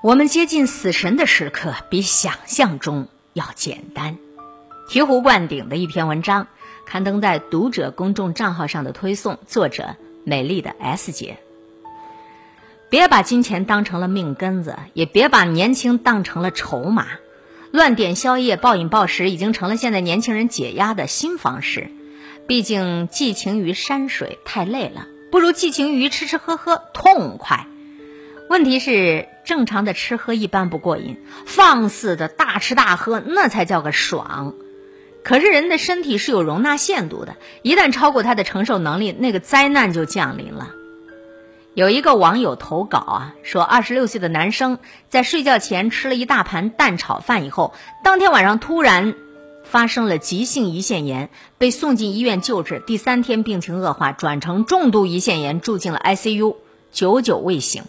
[0.00, 4.16] 我们接近死神的时刻比想象中要简单。
[4.88, 6.46] 醍醐灌顶的一篇文章，
[6.86, 11.38] 刊登在读者公众账号上的推送，作者美丽的 S 姐。
[12.88, 17.08] 别把金钱当成了命根子，也别把年轻当成了筹码。
[17.72, 21.90] 乱点宵夜、暴饮暴食已经成了现在年轻人解压的新方式。
[22.46, 27.66] 毕竟寄情于山水太累了，不如寄情于吃吃喝喝痛快。
[28.48, 34.54] 问题是，正常的吃喝一般不过瘾，放肆的大吃大喝那才叫个爽。
[35.22, 40.70] 可是人的身体是有容纳限度的，一旦超过他的承受能力，那个灾难就降临了。
[41.74, 44.78] 有一个网友投稿啊，说二十六岁的男生
[45.10, 49.14] 在睡觉前吃了一大盘蛋炒饭以后，当天晚上突然
[49.62, 56.56] 发生了急性胰腺炎，被送进医院救治，第三天病情恶化，转成重度胰腺炎，住进了 ICU，
[56.90, 57.82] 久久未醒。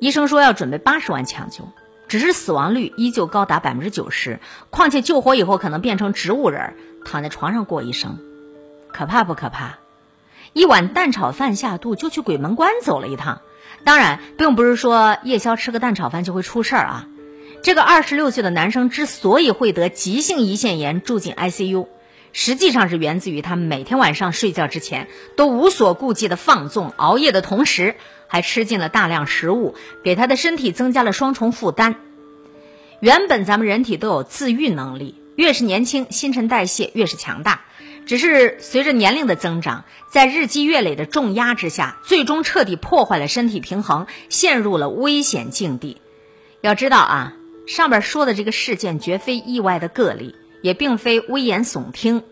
[0.00, 1.68] 医生说要准备八十万抢救，
[2.06, 4.38] 只是死亡率依旧高达百分之九十。
[4.70, 8.18] 况且救活以后可能变成植物人，躺在床上过一生，
[8.92, 9.78] 可怕不可怕？
[10.52, 13.40] 一碗蛋炒饭下肚就去鬼门关走了一趟。
[13.84, 17.06] 当然，并不是说夜宵吃个蛋炒饭就会出事儿啊。
[17.62, 21.88] 这个二十六岁的男生之所以会得急性胰腺炎住进 ICU，
[22.32, 27.96] 实际上是源自于他每天晚上睡觉之前都无所顾忌的放纵熬夜的同时。
[28.28, 31.96] 还吃进了大量食物，给他的身体增加了双重负担。
[33.00, 37.62] 原本咱们人体都有自愈能力，越是年轻，新陈代谢越是强大。
[38.06, 46.00] 只是随着年龄的增长，在日积月累的重压之下，最终彻底破坏了身体平衡，陷入了危险境地。
[46.62, 47.34] 要知道啊，
[47.66, 52.24] 上边说的这个事件绝非意外的个例，也并非危言耸听。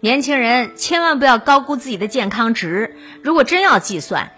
[0.00, 4.32] 年轻人千万不要高估自己的健康值，如果真要计算。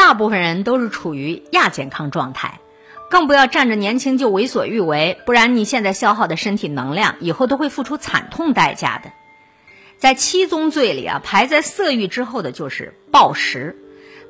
[0.00, 2.58] 大部分人都是处于亚健康状态，
[3.10, 9.12] 更不要仗着年轻就为所欲为，不然你现在消耗的身体能量，以后都会付出惨痛代价的。
[9.98, 13.76] 在七宗罪里啊，排在色欲之后的就是暴食，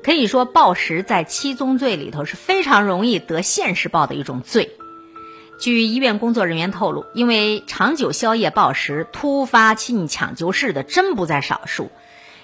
[0.03, 4.71] 可以说暴食在七宗罪里头是非常容易得现世报的一种罪。
[5.57, 11.89] 据医院工作人员透露，因为长久宵夜暴食突发进抢救室的真不在少数。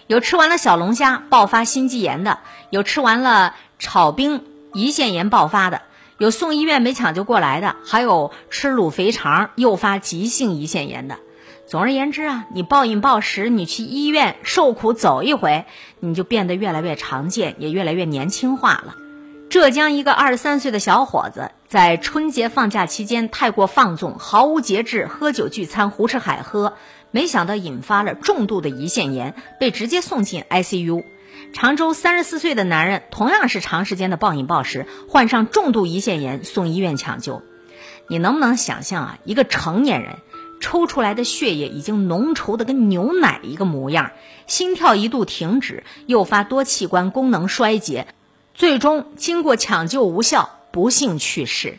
[0.07, 5.81] 有吃完了小龙虾爆发心肌炎的，有吃完了炒冰胰腺炎爆发的，
[6.17, 11.17] 有送医院没抢救过来的，还有吃卤肥肠诱发急性胰腺炎的。
[11.67, 15.65] 总而言之啊，你暴饮暴食，你去医院受苦走一回，
[15.99, 18.95] 你就变得越来越常见，也越来越年轻化了。
[19.49, 26.73] 浙江一个二十三岁的小伙子在春节放假期间太过放纵，毫无节制，喝酒聚餐，胡吃海喝。
[27.11, 31.05] 没想到引发了重度的胰腺炎，被直接送进 ICU。
[31.53, 37.41] 常州三十四岁的男人同样是长时间的暴饮暴食，患上重度胰腺炎，送医院抢救。
[38.09, 39.17] 你能不能想象啊？
[39.23, 40.17] 一个成年人
[40.59, 44.11] 抽出来的血液已经浓稠的跟牛奶一个模样，
[44.45, 48.07] 心跳一度停止，诱发多器官功能衰竭，
[48.57, 51.77] 最终经过抢救无效，不幸去世。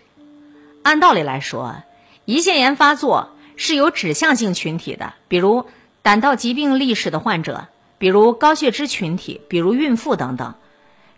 [0.85, 1.83] 按道理来说，
[2.25, 3.31] 胰腺炎发作。
[3.61, 5.67] 是有指向性群体的，比如
[6.03, 7.67] 胆道疾病历史的患者，
[7.99, 10.55] 比如高血脂群体，比如孕妇等等。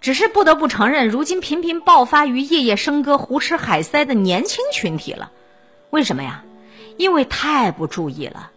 [0.01, 5.31] 只是不得不承认，如今频频爆发于夜夜笙歌、胡吃海塞的年轻群体了。
[5.91, 6.43] 为什么呀？
[6.97, 8.51] 因为太不注意了。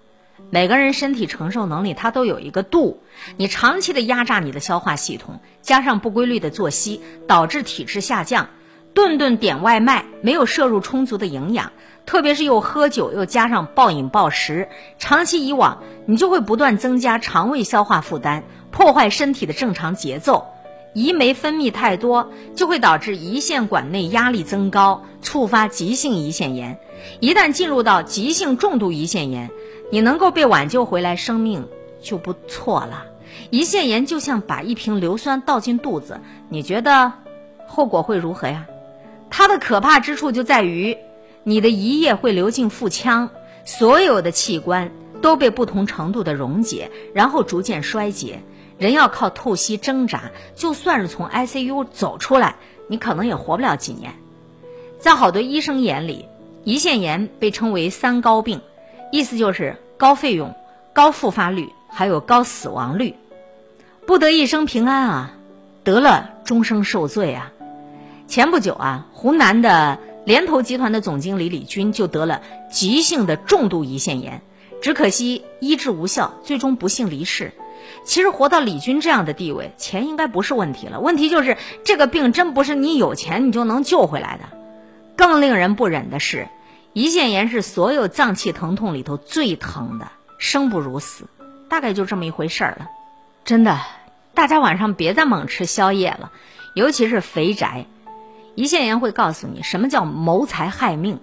[0.49, 3.01] 每个人身体承受能力它都有一个度，
[3.37, 8.49] 你长期的压榨你的消化系统，加上不规律的作息，导致体质下降。
[8.93, 11.71] 顿顿点外卖，没有摄入充足的营养。
[12.05, 14.67] 特别是又喝酒，又加上暴饮暴食，
[14.99, 20.45] 长期以往，你就会不断增加肠胃消化负担，破坏身体的正常节奏。
[20.93, 26.77] 胰酶分泌太多，就会导致胰腺管内压力增高，触发急性胰腺炎。
[27.19, 29.49] 一旦进入到急性重度胰腺炎，
[29.93, 31.67] 你能够被挽救回来，生命
[32.01, 33.05] 就不错了。
[33.51, 37.13] 胰腺炎就像把一瓶硫酸倒进肚子，你觉得
[37.67, 38.65] 后果会如何呀？
[39.29, 40.97] 它的可怕之处就在于。
[41.43, 43.29] 你的胰液会流进腹腔，
[43.65, 44.91] 所有的器官
[45.21, 48.41] 都被不同程度的溶解，然后逐渐衰竭。
[48.79, 52.55] 人要靠透析挣扎，就算是从 ICU 走出来，
[52.87, 54.11] 你可能也活不了几年。
[54.97, 56.25] 在好多医生眼里，
[56.65, 58.59] 胰腺炎被称为“三高病”，
[59.11, 60.55] 意思就是高费用、
[60.93, 63.15] 高复发率，还有高死亡率。
[64.05, 65.31] 不得一生平安啊，
[65.83, 67.51] 得了终生受罪啊。
[68.27, 69.99] 前不久啊，湖南的。
[70.25, 72.41] 联投集团的总经理李军就得了
[72.71, 74.41] 急性的重度胰腺炎，
[74.81, 77.51] 只可惜医治无效，最终不幸离世。
[78.05, 81.01] 其实活到李军这样的地位，钱应该不是问题了。
[81.01, 84.45] 问题就是这个病真不是你有钱你就能救回来的。
[85.17, 86.47] 更令人不忍的是，
[86.93, 91.25] 胰腺炎是所有脏器疼痛里头最疼的，生不如死，
[91.67, 92.87] 大概就这么一回事儿了。
[93.43, 93.79] 真的，
[94.35, 96.31] 大家晚上别再猛吃宵夜了，
[96.75, 97.87] 尤其是肥宅。
[98.55, 101.19] 胰腺炎会告诉你什么叫谋财害命。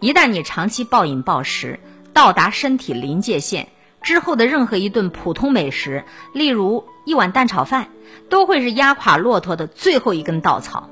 [0.00, 1.80] 一旦你长期暴饮暴食，
[2.12, 3.68] 到达身体临界线
[4.02, 6.04] 之后的任何一顿普通美食，
[6.34, 7.88] 例如一碗蛋炒饭，
[8.28, 10.90] 都会是压垮骆驼的最后一根稻草。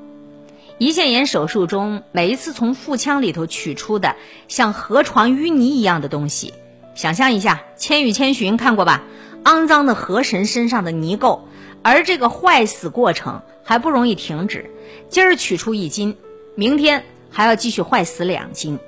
[0.80, 4.16] 胰腺炎手术中，每一次从腹腔里头取出的
[4.48, 6.52] 像河床淤泥一样的东西，
[6.96, 9.02] 想象一下《千与千寻》看过吧？
[9.44, 11.42] 肮脏的河神身上的泥垢，
[11.82, 14.68] 而这个坏死过程还不容易停止。
[15.08, 16.16] 今儿取出一斤，
[16.56, 18.80] 明天还要继续坏死两斤。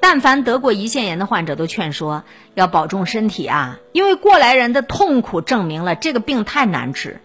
[0.00, 2.24] 但凡得过胰腺炎的患者都劝说
[2.54, 7.20] 要保重身体啊，因为过来人的痛苦证明了这个病太难治。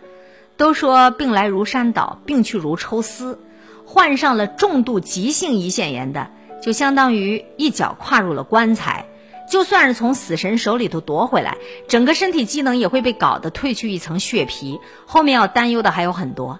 [0.57, 3.39] 都说病来如山倒，病去如抽丝。
[3.85, 6.29] 患上了重度急性胰腺炎的，
[6.61, 9.05] 就相当于一脚跨入了棺材。
[9.49, 14.79] 就算是从死神手里头夺回来，整个身体机能也会被搞得褪去一层血皮。
[15.05, 16.59] 后面要担忧的还有很多。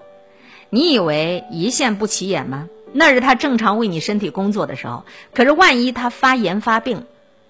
[0.69, 2.69] 你以为胰腺不起眼吗？
[2.94, 5.04] 那是它正常为你身体工作的时候。
[5.33, 7.06] 可是万一它发炎发病，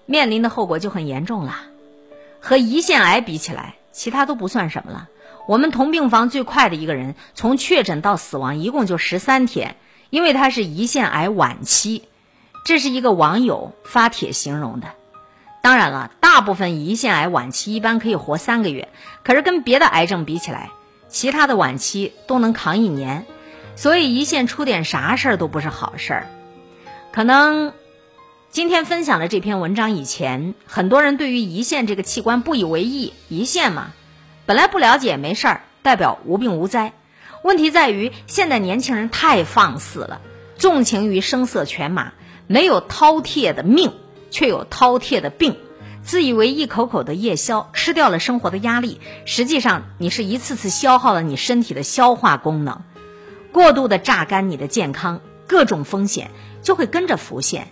[0.06, 1.54] 面临的后果就很严重了。
[2.40, 5.08] 和胰腺癌比起来，其他都不算什么了。
[5.46, 9.76] 我们同病房最快的一个人，从确诊到死亡一共就十三天，
[10.10, 12.02] 因为他是胰腺癌晚期。
[12.64, 14.88] 这是一个网友发帖形容的。
[15.62, 18.88] 当然了，大部分胰腺癌晚期一般可以活三个月，
[19.22, 20.70] 可是跟别的癌症比起来，
[21.08, 23.24] 其他的晚期都能扛一年。
[23.76, 26.26] 所以胰腺出点啥事儿都不是好事儿。
[27.12, 27.72] 可能
[28.50, 33.92] 今天分享的这篇文章以前，很多人对于胰腺这个器官不以为意，胰腺嘛。
[34.46, 36.92] 本来不了解没事儿，代表无病无灾。
[37.42, 40.20] 问题在于现在年轻人太放肆了，
[40.56, 42.12] 纵情于声色犬马，
[42.46, 43.92] 没有饕餮的命，
[44.30, 45.56] 却有饕餮的病。
[46.04, 52.82] 自以为一口口的夜宵吃掉了生活的压力，实际上你是一次次消耗了你身体的消化功能，
[53.50, 56.30] 过度的榨干你的健康，各种风险
[56.62, 57.66] 就会跟着浮现。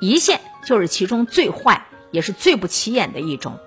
[0.00, 3.58] 胰腺就是其中最坏也是最不起眼的一种。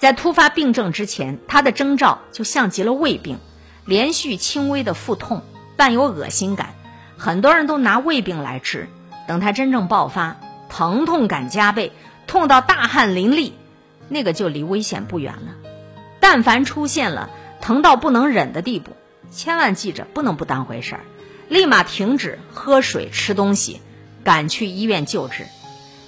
[0.00, 3.38] 在突发病症之前，它的征兆就像极了胃病，
[3.84, 5.42] 连续轻微的腹痛，
[5.76, 6.70] 伴有恶心感，
[7.18, 8.88] 很多人都拿胃病来治。
[9.28, 10.38] 等它真正爆发，
[10.70, 11.92] 疼痛感加倍，
[12.26, 13.52] 痛到大汗淋漓，
[14.08, 15.54] 那个就离危险不远了。
[16.18, 17.28] 但凡出现了
[17.60, 18.92] 疼到不能忍的地步，
[19.30, 21.00] 千万记着不能不当回事儿，
[21.50, 23.82] 立马停止喝水、吃东西，
[24.24, 25.44] 赶去医院救治。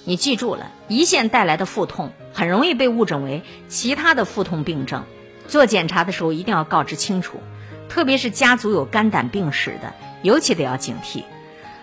[0.04, 5.04] 你记住了，胰腺带来的腹痛很容易被误诊为其他的腹痛病症，
[5.46, 7.40] 做检查的时候一定要告知清楚，
[7.88, 11.22] 特别是家族有肝胆病史的，尤其得要警惕。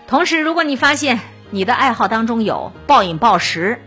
[0.06, 1.20] 同时，如果你发现
[1.50, 3.80] 你的爱好当中有暴饮暴食，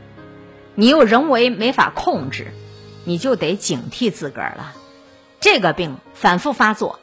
[0.74, 2.54] 你又人为没法控制，
[3.04, 4.74] 你就得警惕自个儿了。
[5.42, 7.00] 这个病反复发作，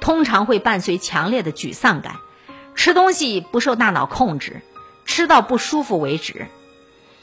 [0.00, 2.16] 通常会伴随强烈的沮丧感，
[2.74, 4.60] 吃东西不受大脑控制，
[5.06, 6.46] 吃到不舒服为止。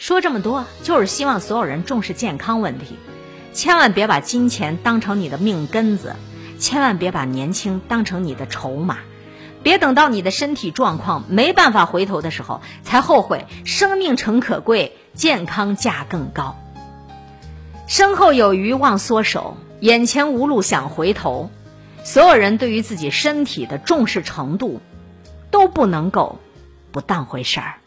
[0.02, 2.96] 说这么多，就是希望所有人重视健康问题，
[3.54, 6.16] 千万别把金钱当成你的命根子，
[6.58, 8.98] 千万别把年轻当成你的筹码，
[9.62, 13.46] 别等到你的身体状况没办法回头的时候才后悔。
[13.64, 16.58] 生命诚可贵，健康价更高。
[17.86, 21.52] 身后有余忘缩手，眼前无路想回头。
[22.04, 24.82] 所有人对于自己身体的重视程度，
[25.52, 26.40] 都不能够
[26.92, 27.81] 不当回事儿。